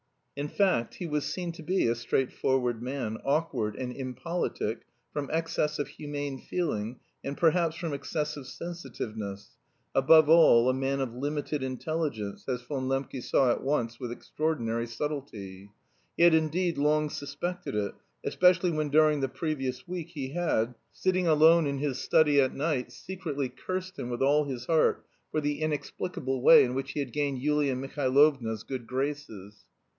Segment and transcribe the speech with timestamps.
[0.35, 5.77] In fact, he was seen to be a straightforward man, awkward and impolitic from excess
[5.77, 9.51] of humane feeling and perhaps from excessive sensitiveness
[9.93, 14.87] above all, a man of limited intelligence, as Von Lembke saw at once with extraordinary
[14.87, 15.69] subtlety.
[16.17, 17.93] He had indeed long suspected it,
[18.23, 22.91] especially when during the previous week he had, sitting alone in his study at night,
[22.91, 27.13] secretly cursed him with all his heart for the inexplicable way in which he had
[27.13, 29.65] gained Yulia Mihailovna's good graces.